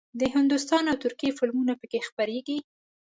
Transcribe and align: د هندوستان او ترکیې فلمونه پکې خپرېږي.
د 0.19 0.21
هندوستان 0.35 0.83
او 0.91 0.97
ترکیې 1.03 1.31
فلمونه 1.39 1.73
پکې 1.81 2.05
خپرېږي. 2.07 2.57